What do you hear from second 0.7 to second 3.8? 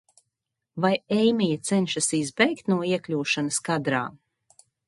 Vai Eimija cenšas izbēgt no iekļūšanas